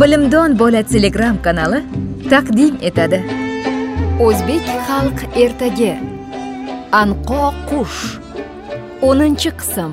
[0.00, 1.78] bilimdon bola telegram kanali
[2.30, 3.18] taqdim etadi.
[4.26, 5.92] O'zbek xalq ertagi.
[7.00, 8.02] Anqo qush.
[9.08, 9.92] O'ninchi qism.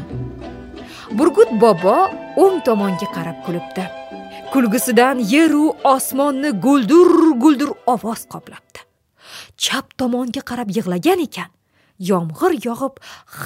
[1.18, 1.98] Burgut bobo
[2.44, 3.84] o'ng tomonga qarab kulibdi.
[4.54, 7.10] Kulgisidan yeru osmonni guldur
[7.44, 8.80] guldur ovoz qoplabdi.
[9.64, 11.50] Chap tomonga qarab yig'lagan ekan
[12.10, 12.96] yomg'ir yog'ib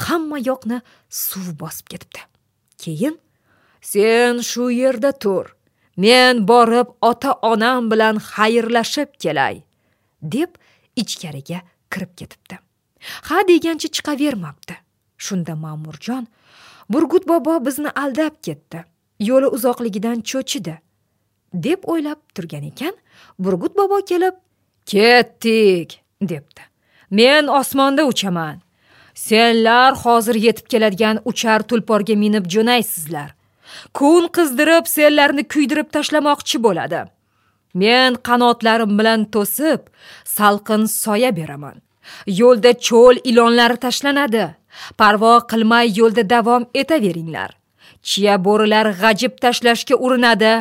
[0.03, 0.77] hamma yoqni
[1.23, 2.21] suv bosib ketibdi.
[2.83, 3.15] Keyin
[3.91, 5.45] sen shu yerda tur
[6.03, 9.55] men borib ota onam bilan xayrlashib kelay
[10.35, 10.51] deb
[11.01, 11.59] ichkariga
[11.91, 12.55] kirib ketibdi.
[13.27, 14.75] Ha degancha chiqavermabdi.
[15.25, 16.23] Shunda ma'murjon
[16.93, 18.79] burgut bobo bizni aldab ketdi
[19.29, 20.75] yo'li uzoqligidan cho'chidi
[21.65, 22.95] deb o'ylab turgan ekan
[23.39, 24.35] burgut bobo kelib
[24.91, 25.89] ketdik
[26.21, 26.63] debdi.
[27.11, 28.61] Men osmonda uchaman.
[29.15, 33.29] Senlar hozir yetib keladigan uchar tulporga minib jo'naysizlar.
[33.93, 37.01] Kun qizdirib sellarni kuydirib tashlamoqchi bo'ladi.
[37.81, 39.81] Men qanotlarim bilan to'sib
[40.35, 41.77] salqin soya beraman.
[42.25, 44.45] Yo'lda cho'l ilonlari tashlanadi.
[44.97, 47.51] Parvo qilmay yo'lda davom etaveringlar.
[48.07, 50.53] Chiya bo'rilar g'ajib tashlashga urinadi.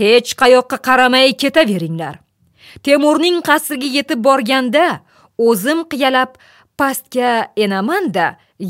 [0.00, 2.14] Hech qayoqqa qaramay ketaveringlar.
[2.84, 4.86] Temurning qasriga yetib borganda
[5.48, 6.30] o'zim qiyalab
[6.78, 7.30] pastga
[7.64, 8.26] enamanda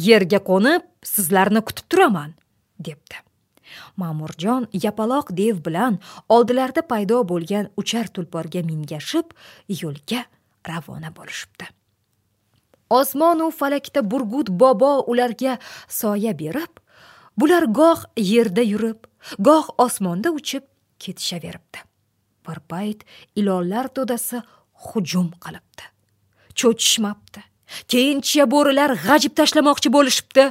[0.09, 2.31] yerga qo'nib sizlarni kutib turaman
[2.87, 3.26] debdi.
[3.97, 9.35] Ma'murjon yapaloq dev bilan oldilarida paydo bo'lgan uchar tulporga mingashib
[9.83, 10.25] yo'lga
[10.69, 11.67] ravona bo'lishibdi.
[12.91, 16.73] Osmonu falakda burgut bobo ularga soya berib
[17.39, 19.01] bular goh yerda yurib
[19.39, 20.65] goh osmonda uchib
[20.99, 21.79] ketishaveribdi.
[22.47, 23.03] Bir payt
[23.37, 24.43] ilonlar to'dasi
[24.87, 25.85] hujum qilibdi.
[26.55, 27.43] Cho'chishmabdi.
[27.91, 30.45] Keyin chiya bo'rilar g'ajib tashlamoqchi bo'lishibdi.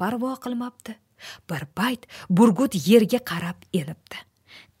[0.00, 0.96] Parvo qilmabdi.
[1.50, 4.26] Bir payt burgut yerga qarab elibdi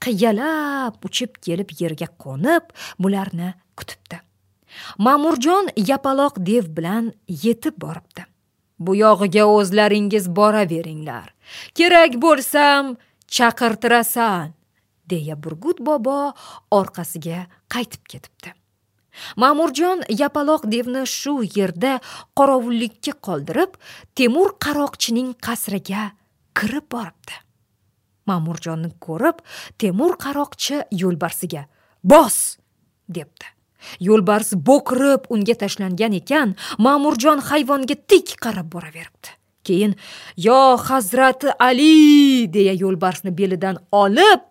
[0.02, 4.20] qiyalab uchib kelib yerga qo'nib bularni kutibdi.
[4.98, 7.12] Ma'murjon yapaloq dev bilan
[7.44, 8.26] yetib boribdi.
[8.78, 11.32] Bu yog'iga o'zlaringiz boraveringlar.
[11.74, 12.96] Kerak bo'lsam
[13.36, 14.52] chaqirtirasan
[15.10, 16.34] deya burgut bobo
[16.70, 18.52] orqasiga qaytib ketibdi.
[19.40, 21.92] Ma'murjon yapaloq devni shu yerda
[22.36, 23.78] qorovullikka qoldirib
[24.14, 26.10] temur qaroqchining qasriga
[26.58, 27.36] kirib boribdi.
[28.26, 29.42] Ma'murjonni ko'rib
[29.78, 31.66] temur qaroqchi yo'lbarsiga
[32.02, 32.56] bos!
[33.08, 33.46] debdi.
[34.02, 39.30] Yo'lbars bo'kirib unga tashlangan ekan ma'murjon hayvonga tik qarab boraveribdi.
[39.66, 39.94] Keyin
[40.46, 42.46] yo hazrati ali!
[42.56, 44.42] deya yo'lbarsni belidan olib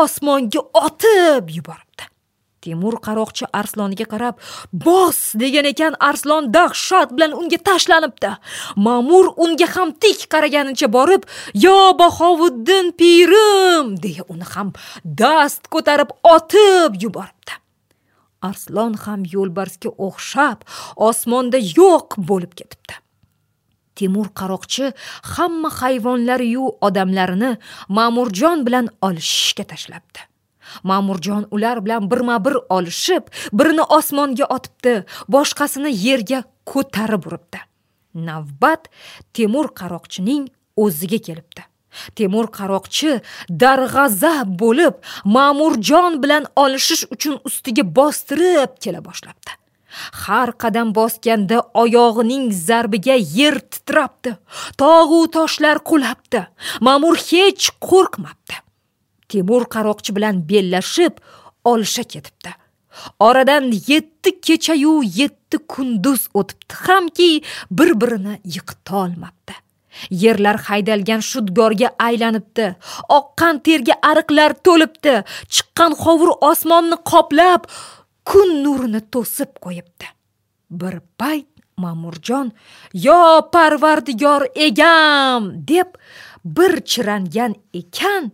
[0.00, 1.87] osmonga otib yuboribdi.
[2.62, 4.34] Temur qaroqchi arsloniga qarab
[4.72, 5.18] bos!
[5.42, 8.32] degan ekan arslon dahshat bilan unga tashlanibdi.
[8.86, 11.22] Ma'mur unga ham tik qaraganicha borib
[11.64, 13.96] yo bahovuddin pirim!
[14.04, 14.68] deya uni ham
[15.04, 17.54] dast ko'tarib otib yuboribdi.
[18.48, 20.58] Arslon ham yo'lbarsga o'xshab
[21.08, 22.94] osmonda yo'q bo'lib ketibdi.
[23.98, 24.92] Temur qaroqchi
[25.34, 27.52] hamma hayvonlariyu odamlarini
[27.96, 30.27] ma'murjon bilan olishishga tashlabdi.
[30.90, 34.94] Ma'murjon ular bilan birma bir olishib birini osmonga otibdi
[35.34, 36.42] boshqasini yerga
[36.72, 37.58] ko'tarib uribdi.
[38.14, 38.88] Navbat
[39.34, 41.62] temur qaroqchining o'ziga kelibdi.
[42.16, 43.20] Temur qaroqchi
[43.62, 44.94] darg'azab bo'lib
[45.36, 49.50] ma'murjon bilan olishish uchun ustiga bostirib kela boshlabdi.
[50.22, 54.36] Har qadam bosganda oyog'ining zarbiga yer titrabdi
[54.82, 56.44] tog'u toshlar qulabdi.
[56.86, 58.56] Ma'mur hech qo'rqmabdi.
[59.28, 61.14] Temur qaroqchi bilan bellashib
[61.64, 62.50] olisha ketibdi.
[63.20, 69.54] Oradan yetti kechayu yetti kunduz o'tibdi hamki bir birini yiqitolmabdi.
[70.10, 72.66] Yerlar haydalgan shudgorga aylanibdi.
[73.18, 75.14] Oqqan terga ariqlar to'libdi.
[75.54, 77.62] Chiqqan hovur osmonni qoplab
[78.28, 80.06] kun nurini to'sib qo'yibdi.
[80.70, 81.48] Bir payt
[81.82, 82.52] ma'murjon
[82.92, 83.20] yo
[83.52, 85.42] parvardigor egam!
[85.68, 85.88] deb
[86.44, 88.32] bir chirangan ekan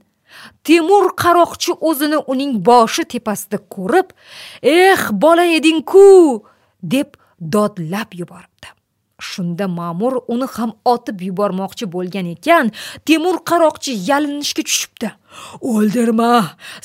[0.67, 4.15] temur qaroqchi o'zini uning boshi tepasida ko'rib
[4.63, 6.45] eh bola eding-ku!
[6.83, 8.69] deb dodlab yuboribdi.
[9.33, 12.73] Shunda ma'mur uni ham otib yubormoqchi bo'lgan ekan.
[13.07, 15.09] Temur qaroqchi yalinishga tushibdi.
[15.73, 16.35] O'ldirma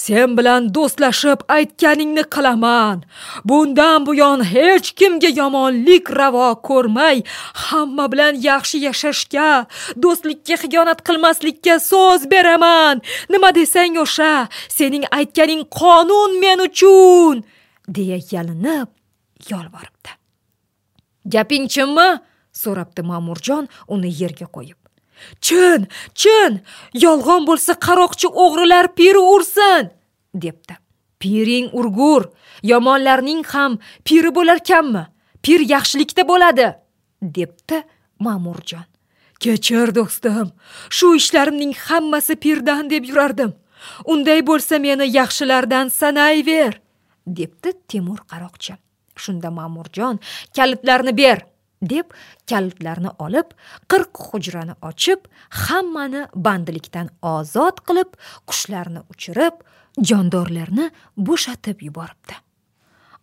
[0.06, 2.98] sen bilan do'stlashib aytganingni qilaman.
[3.50, 7.18] Bundan buyon hech kimga yomonlik ravo ko'rmay
[7.66, 9.50] hamma bilan yaxshi yashashga
[10.04, 12.96] do'stlikka xiyonat qilmaslikka so'z beraman.
[13.34, 14.34] Nima desang o'sha
[14.78, 17.36] sening aytganing qonun men uchun
[17.96, 18.88] deya yalinib
[19.52, 20.12] yolvoribdi.
[21.34, 22.10] Gaping chinmi?
[22.64, 24.80] So'rabdi ma'murjon uni yerga qo'yib.
[25.46, 25.88] Chin
[26.20, 26.62] chin
[27.04, 29.92] yolg'on bo'lsa qaroqchi o'g'rilar piri ursin
[30.44, 30.76] debdi.
[31.20, 32.30] Piring urgur
[32.72, 35.04] yomonlarning ham piri bo'larkanmi
[35.44, 36.68] pir yaxshilikda bo'ladi
[37.22, 37.84] debdi
[38.26, 38.88] ma'murjon.
[39.40, 40.52] Kechir do'stim
[40.98, 43.52] shu ishlarimning hammasi pirdan deb yurardim.
[44.12, 46.74] Unday bo'lsa meni yaxshilardan sanayver
[47.38, 48.74] debdi temur qaroqchi.
[49.16, 50.20] Shunda ma'murjon
[50.56, 51.49] kalitlarni ber
[51.82, 52.12] deb
[52.50, 53.56] kalitlarni olib
[53.92, 55.26] qirq hujrani ochib
[55.66, 58.14] hammani bandlikdan ozod qilib
[58.50, 59.56] qushlarni uchirib
[60.10, 62.36] jondorlarni bo'shatib yuboribdi.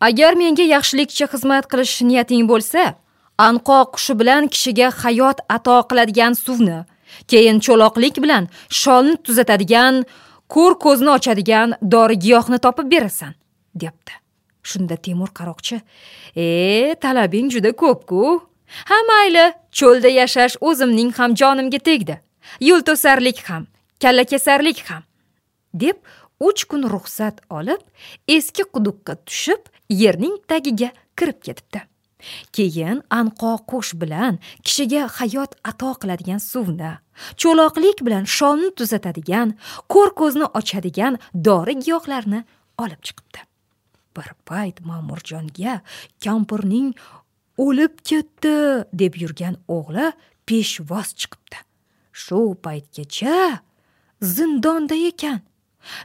[0.00, 2.82] Agar menga yaxshilikcha xizmat qilish niyating bo'lsa
[3.38, 6.78] anqo qushi bilan kishiga hayot ato qiladigan suvni
[7.30, 8.48] keyin cho'loqlik bilan
[8.82, 10.04] sholni tuzatadigan
[10.54, 13.34] ko'r ko'zni ochadigan dori giyohni topib berasan
[13.82, 14.12] debdi.
[14.72, 15.80] Shunda temur qaroqchi
[16.44, 18.22] e talabing juda ko'p-ku.
[18.90, 19.46] Ha mayli
[19.78, 22.14] cho'lda yashash o'zimning ham jonimga tegdi.
[22.68, 23.62] Yo'lto'sarlik ham
[24.02, 25.02] kallakesarlik ham.
[25.80, 25.96] deb
[26.40, 27.82] uch kun ruxsat olib
[28.36, 29.62] eski quduqqa tushib
[30.02, 31.80] yerning tagiga kirib ketibdi.
[32.52, 36.92] Keyin anqo qush bilan kishiga hayot ato qiladigan suvni
[37.40, 39.54] cho'loqlik bilan sholni tuzatadigan
[39.92, 42.40] ko'r ko'zni ochadigan dori giyohlarni
[42.82, 43.40] olib chiqibdi.
[44.16, 45.80] Bir payt ma'murjonga
[46.24, 46.94] kampirning
[47.64, 48.54] o'lib ketdi
[48.92, 50.12] deb yurgan o'g'li
[50.48, 51.58] peshvoz chiqibdi.
[52.12, 53.60] Shu paytgacha
[54.34, 55.40] zindonda ekan.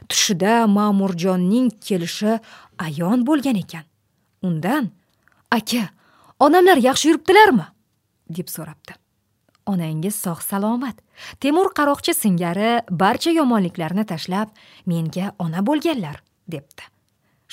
[0.08, 2.38] Tushida ma'murjonning kelishi
[2.78, 3.84] ayon bo'lgan ekan.
[4.42, 4.90] Undan
[5.50, 5.88] aka
[6.38, 7.66] onamlar yaxshi yuribdilarmi?
[8.36, 8.96] deb so'rabdi.
[9.66, 10.98] Onangiz sog' salomat
[11.40, 14.50] temur qaroqchi singari barcha yomonliklarni tashlab
[14.86, 16.82] menga ona bo'lganlar debdi.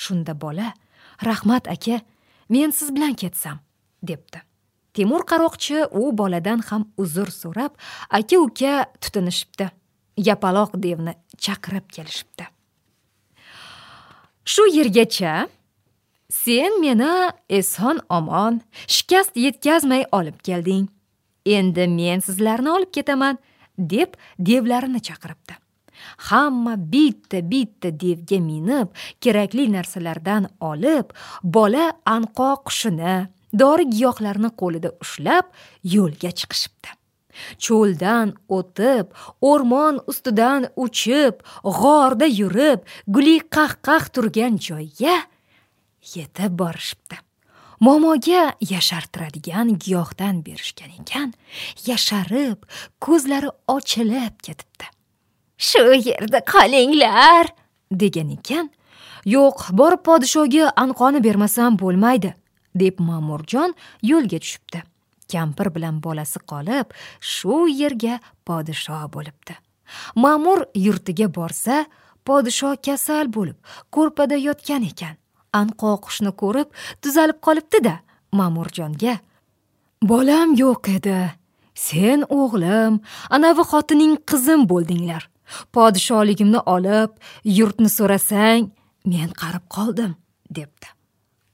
[0.02, 0.72] Shunda bola
[1.28, 2.00] rahmat aka
[2.48, 3.58] men siz bilan ketsam
[4.02, 4.40] debdi.
[4.94, 7.72] Temur qaroqchi u boladan ham uzr so'rab
[8.18, 9.66] aka uka tutinishibdi.
[10.28, 11.14] Yapaloq devni
[11.44, 12.44] chaqirib kelishibdi.
[14.44, 15.48] Shu yergacha
[16.30, 17.12] sen meni
[17.58, 20.88] eson omon shikast yetkazmay olib kelding.
[21.46, 23.38] Endi men sizlarni olib ketaman
[23.78, 25.54] deb devlarini chaqiribdi.
[26.28, 28.88] Hamma bitta bitta devga minib
[29.22, 31.12] kerakli narsalardan olib
[31.42, 31.86] bola
[32.16, 33.16] anqo qushini
[33.62, 35.46] dori giyohlarni qo'lida ushlab
[35.94, 36.90] yo'lga chiqishibdi.
[37.64, 39.06] Cho'ldan o'tib
[39.50, 41.40] o'rmon ustidan uchib
[41.80, 45.16] g'orda yurib guli qahqah turgan joyga
[46.14, 47.16] yetib borishibdi.
[47.80, 51.30] Momoga yashartiradigan giyohdan berishgan ekan
[51.86, 52.58] yasharib
[53.00, 54.86] ko'zlari ochilib ketibdi.
[55.68, 57.46] Shu yerda qolinglar
[58.02, 58.70] degan ekan.
[59.34, 62.32] Yo'q borib podshoga anqoni bermasam bo'lmaydi
[62.82, 63.74] deb ma'murjon
[64.10, 64.80] yo'lga tushibdi.
[65.32, 69.54] Kampir bilan bolasi qolib shu yerga podsho bo'libdi.
[70.16, 71.84] Ma'mur yurtiga borsa
[72.26, 73.58] podsho kasal bo'lib
[73.94, 75.14] ko'rpada yotgan ekan.
[75.60, 76.68] Anqo qushni ko'rib
[77.02, 77.94] tuzalib qolibdi-da
[78.38, 79.18] ma'murjonga.
[80.02, 81.20] Bolam yo'q edi.
[81.74, 83.00] Sen o'g'lim
[83.36, 85.29] anavi xotining qizim bo'ldinglar.
[85.76, 87.10] Podsholigimni olib
[87.58, 88.70] yurtni so'rasang
[89.12, 90.14] men qarib qoldim
[90.56, 90.88] debdi.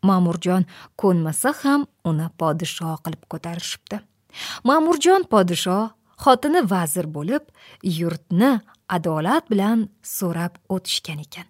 [0.08, 0.66] Ma'murjon
[1.00, 4.00] ko'nmasa ham uni podsho qilib ko'tarishibdi.
[4.68, 5.78] Ma'murjon podsho
[6.24, 7.44] xotini vazir bo'lib
[7.98, 8.52] yurtni
[8.96, 11.46] adolat bilan so'rab o'tishgan ekan.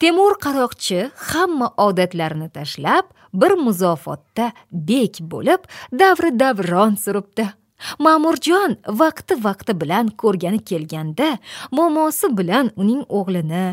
[0.00, 3.06] Temur qaroqchi hamma odatlarini tashlab
[3.40, 7.46] bir muzofotda bek bo'lib davri davron suribdi.
[8.06, 11.28] Ma'murjon vaqti vaqti bilan ko'rgani kelganda
[11.76, 13.66] momosi bilan uning o'g'lini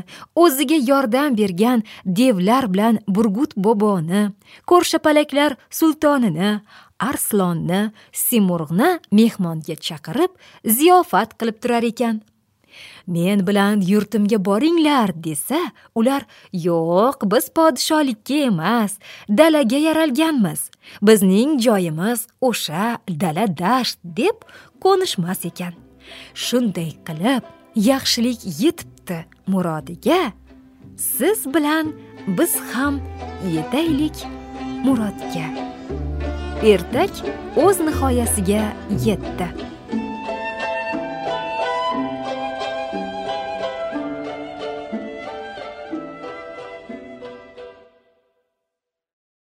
[0.44, 1.84] o'ziga yordam bergan
[2.20, 4.22] devlar bilan burgut boboni
[4.70, 6.52] ko'rshapalaklar sultonini
[7.00, 10.32] arslonni simurg'ni mehmonga chaqirib
[10.78, 12.22] ziyofat qilib turar ekan.
[13.08, 15.60] Men bilan yurtimga boringlar desa
[15.96, 18.98] ular yo'q biz podsholikka emas
[19.30, 20.70] dalaga yaralganmiz.
[21.02, 24.38] Bizning joyimiz o'sha dala dasht deb
[24.84, 25.74] ko'nishmas ekan.
[26.34, 27.44] Shunday qilib
[27.76, 30.32] yaxshilik yetibdi murodiga.
[30.98, 31.94] Siz bilan
[32.28, 33.02] biz ham
[33.56, 34.18] yetaylik
[34.86, 35.48] murodga.
[36.64, 37.14] Ertak
[37.56, 38.64] o'z nihoyasiga
[39.06, 39.77] yetdi.